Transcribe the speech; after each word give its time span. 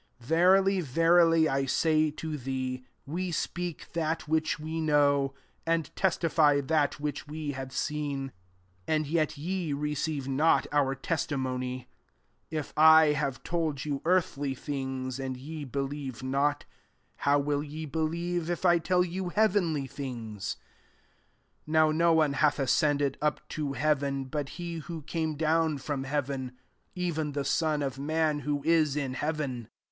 11 0.19 0.27
Verily, 0.29 0.81
verily, 0.81 1.47
I 1.47 1.65
say 1.67 2.09
to 2.09 2.35
thee,, 2.35 2.83
We 3.05 3.31
speak 3.31 3.93
that 3.93 4.27
which 4.27 4.59
we 4.59 4.81
know, 4.81 5.35
and 5.63 5.95
testify 5.95 6.59
that 6.59 6.99
which 6.99 7.27
we 7.27 7.51
have 7.51 7.71
seen; 7.71 8.31
and 8.87 9.05
yet 9.05 9.37
ye 9.37 9.73
receive 9.73 10.27
not 10.27 10.65
our 10.71 10.95
testi 10.95 11.39
mony. 11.39 11.87
12 12.49 12.65
If 12.69 12.73
I 12.75 13.11
have 13.11 13.43
told 13.43 13.85
you 13.85 14.01
eardily 14.03 14.55
^ia^ 14.55 15.23
and 15.23 15.37
ye 15.37 15.67
bdieve 15.67 16.23
not; 16.23 16.65
how 17.17 17.37
will 17.37 17.59
y« 17.61 17.85
believe, 17.85 18.49
if 18.49 18.65
i 18.65 18.79
tell 18.79 19.03
yo>u 19.03 19.29
heavenly 19.29 19.85
things? 19.85 20.43
IS 20.43 20.57
Now 21.67 21.91
no 21.91 22.11
one 22.11 22.33
hath 22.33 22.57
ascended 22.57 23.19
up 23.21 23.47
to 23.49 23.73
heaven, 23.73 24.23
but 24.25 24.49
he 24.57 24.79
who 24.79 25.03
came 25.03 25.35
down 25.35 25.77
tem 25.77 26.05
heaven, 26.05 26.53
evtn 26.97 27.33
the 27.35 27.45
Son 27.45 27.83
of 27.83 27.97
maii^ 27.97 28.43
fwho 28.43 28.65
is 28.65 28.95
in 28.95 29.13
heaven. 29.13 29.67